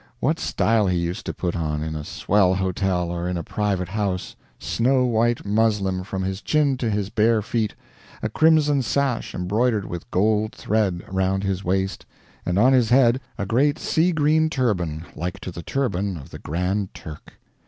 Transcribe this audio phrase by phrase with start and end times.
[0.19, 3.89] What style he used to put on, in a swell hotel or in a private
[3.89, 7.75] house snow white muslin from his chin to his bare feet,
[8.23, 12.07] a crimson sash embroidered with gold thread around his waist,
[12.47, 16.39] and on his head a great sea green turban like to the turban of the
[16.39, 17.33] Grand Turk.